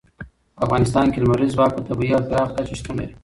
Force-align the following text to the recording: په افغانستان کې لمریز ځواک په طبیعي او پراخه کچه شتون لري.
په 0.55 0.59
افغانستان 0.65 1.05
کې 1.11 1.19
لمریز 1.23 1.51
ځواک 1.55 1.71
په 1.75 1.81
طبیعي 1.89 2.13
او 2.15 2.25
پراخه 2.29 2.51
کچه 2.57 2.75
شتون 2.79 2.95
لري. 2.99 3.13